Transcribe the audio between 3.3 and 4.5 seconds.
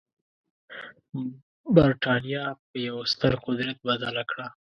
قدرت بدله کړه.